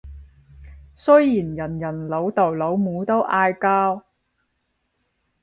[0.95, 4.03] 雖然人人老豆老母都嗌交